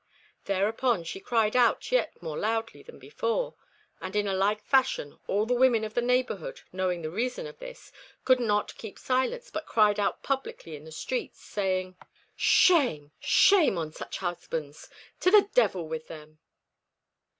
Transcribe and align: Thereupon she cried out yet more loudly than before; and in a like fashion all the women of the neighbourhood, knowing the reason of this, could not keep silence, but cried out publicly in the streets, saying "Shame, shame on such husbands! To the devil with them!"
Thereupon 0.45 1.03
she 1.03 1.19
cried 1.19 1.55
out 1.55 1.91
yet 1.91 2.23
more 2.23 2.35
loudly 2.35 2.81
than 2.81 2.97
before; 2.97 3.53
and 4.01 4.15
in 4.15 4.27
a 4.27 4.33
like 4.33 4.63
fashion 4.63 5.19
all 5.27 5.45
the 5.45 5.53
women 5.53 5.83
of 5.83 5.93
the 5.93 6.01
neighbourhood, 6.01 6.61
knowing 6.73 7.03
the 7.03 7.11
reason 7.11 7.45
of 7.45 7.59
this, 7.59 7.91
could 8.25 8.39
not 8.39 8.75
keep 8.79 8.97
silence, 8.97 9.51
but 9.51 9.67
cried 9.67 9.99
out 9.99 10.23
publicly 10.23 10.75
in 10.75 10.85
the 10.85 10.91
streets, 10.91 11.39
saying 11.43 11.97
"Shame, 12.35 13.11
shame 13.19 13.77
on 13.77 13.91
such 13.91 14.17
husbands! 14.17 14.89
To 15.19 15.29
the 15.29 15.47
devil 15.53 15.87
with 15.87 16.07
them!" 16.07 16.39